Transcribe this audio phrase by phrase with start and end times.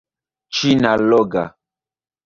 [0.59, 1.47] Ĉin-alloga